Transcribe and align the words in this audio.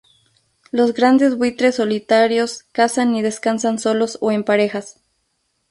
Los 0.71 0.95
grandes 0.95 1.37
buitres 1.37 1.75
solitarios 1.75 2.63
cazan 2.71 3.15
y 3.15 3.21
descansan 3.21 3.77
solos 3.77 4.17
o 4.19 4.31
en 4.31 4.43
parejas. 4.43 4.99